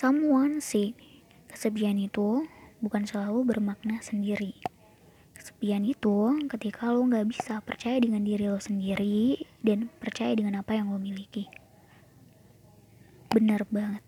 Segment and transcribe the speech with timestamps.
[0.00, 0.96] Someone say
[1.52, 2.48] kesepian itu
[2.80, 4.56] bukan selalu bermakna sendiri.
[5.36, 10.72] Kesepian itu ketika lo gak bisa percaya dengan diri lo sendiri dan percaya dengan apa
[10.72, 11.52] yang lo miliki.
[13.28, 14.00] Bener banget.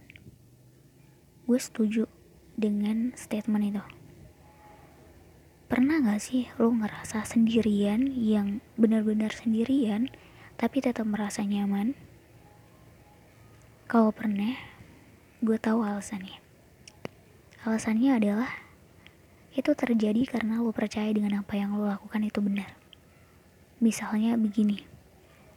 [1.44, 2.08] Gue setuju
[2.56, 3.84] dengan statement itu.
[5.68, 10.08] Pernah gak sih lo ngerasa sendirian yang benar-benar sendirian
[10.56, 11.92] tapi tetap merasa nyaman?
[13.92, 14.71] Kalau pernah,
[15.42, 16.38] gue tahu alasannya.
[17.66, 18.46] Alasannya adalah
[19.58, 22.78] itu terjadi karena lo percaya dengan apa yang lo lakukan itu benar.
[23.82, 24.86] Misalnya begini,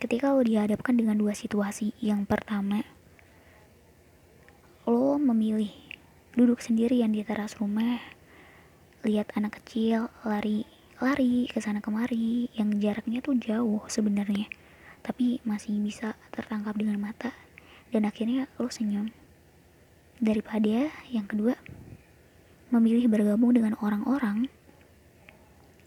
[0.01, 2.81] ketika lo dihadapkan dengan dua situasi, yang pertama,
[4.89, 5.69] lo memilih
[6.33, 8.01] duduk sendirian di teras rumah,
[9.05, 10.65] lihat anak kecil lari
[10.97, 14.49] lari ke sana kemari yang jaraknya tuh jauh sebenarnya
[15.05, 17.29] tapi masih bisa tertangkap dengan mata
[17.93, 19.13] dan akhirnya lo senyum
[20.19, 21.59] daripada yang kedua
[22.71, 24.47] memilih bergabung dengan orang-orang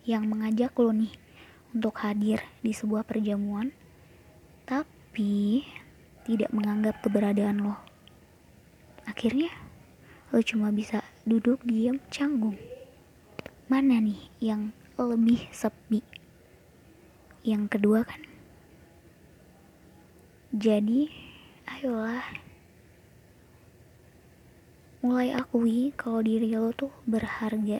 [0.08, 1.12] yang mengajak lo nih
[1.76, 3.72] untuk hadir di sebuah perjamuan
[4.64, 5.64] tapi
[6.28, 7.76] tidak menganggap keberadaan lo.
[9.08, 9.48] Akhirnya
[10.32, 12.56] lo cuma bisa duduk diam canggung.
[13.68, 16.04] Mana nih yang lebih sepi?
[17.44, 18.20] Yang kedua kan?
[20.52, 21.12] Jadi
[21.68, 22.47] ayolah
[24.98, 27.78] mulai akui kalau diri lo tuh berharga.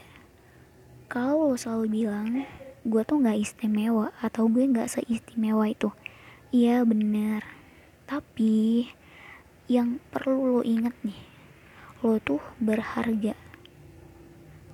[1.11, 2.47] Kalau lo selalu bilang
[2.86, 5.91] gue tuh gak istimewa atau gue gak seistimewa itu
[6.55, 7.42] iya bener.
[8.06, 8.86] Tapi
[9.66, 11.19] yang perlu lo inget nih
[12.06, 13.34] lo tuh berharga.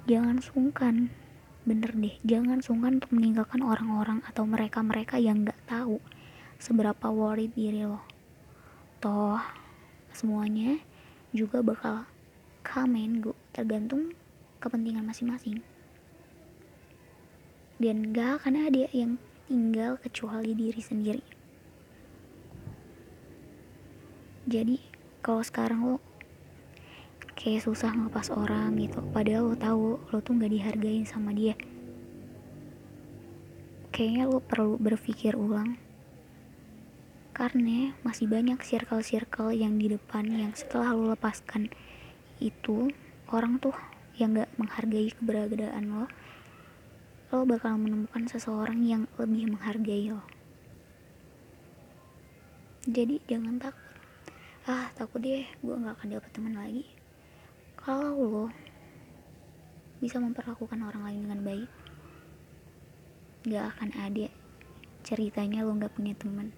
[0.05, 1.09] Jangan sungkan
[1.65, 5.97] bener deh jangan sungkan untuk meninggalkan orang-orang atau mereka-mereka yang gak tahu
[6.61, 8.05] seberapa worried diri lo.
[9.01, 9.41] Toh
[10.13, 10.77] semuanya
[11.33, 12.05] juga bakal
[12.65, 14.17] come gue tergantung
[14.59, 15.61] kepentingan masing-masing.
[17.77, 21.25] Dan gak akan ada yang tinggal kecuali diri sendiri.
[24.49, 24.81] Jadi
[25.21, 25.97] kalau sekarang lo
[27.37, 31.53] kayak susah ngelepas orang gitu padahal lo tahu lo tuh gak dihargain sama dia.
[33.93, 35.77] Kayaknya lo perlu berpikir ulang.
[37.35, 41.69] Karena masih banyak circle-circle yang di depan yang setelah lo lepaskan
[42.43, 42.91] itu
[43.31, 43.75] orang tuh
[44.15, 46.07] yang gak menghargai keberadaan lo
[47.35, 50.23] lo bakal menemukan seseorang yang lebih menghargai lo.
[52.87, 53.83] Jadi jangan takut.
[54.71, 56.87] Ah takut deh gue gak akan dapet teman lagi.
[57.75, 58.47] Kalau lo
[59.99, 61.71] bisa memperlakukan orang lain dengan baik
[63.45, 64.27] gak akan ada
[65.03, 66.55] ceritanya lo gak punya teman.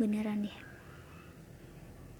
[0.00, 0.58] Beneran deh.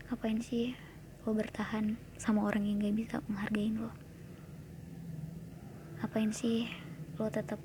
[0.07, 0.77] Ngapain sih
[1.25, 3.89] lo bertahan sama orang yang gak bisa menghargain lo.
[5.97, 6.69] Ngapain sih
[7.17, 7.57] lo tetap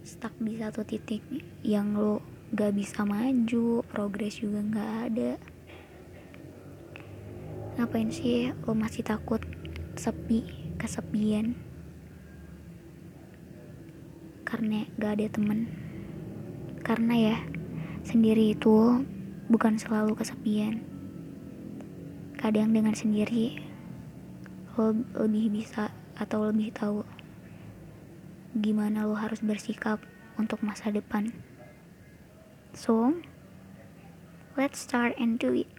[0.00, 1.20] stuck di satu titik
[1.60, 2.24] yang lo
[2.56, 5.32] gak bisa maju progres juga gak ada?
[7.76, 9.44] Ngapain sih lo masih takut
[9.92, 10.48] sepi
[10.80, 11.60] kesepian?
[14.48, 15.68] Karena gak ada temen.
[16.80, 17.36] Karena ya
[18.00, 19.04] sendiri itu
[19.52, 20.97] bukan selalu kesepian
[22.38, 23.58] kadang dengan sendiri
[24.78, 27.02] lo lebih bisa atau lebih tahu
[28.54, 29.98] gimana lo harus bersikap
[30.38, 31.34] untuk masa depan.
[32.78, 33.18] So
[34.54, 35.77] let's start and do it